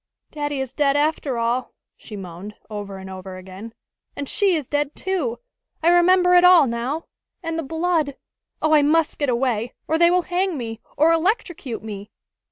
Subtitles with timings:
[0.31, 3.71] "Daddy is dead, after all!" she moaned, over and over again.
[4.15, 5.37] "And she is dead, too!
[5.83, 7.05] I remember it all, now.
[7.43, 8.15] And the blood!
[8.63, 12.09] Oh, I must get away, or they will hang me, or electrocute me!"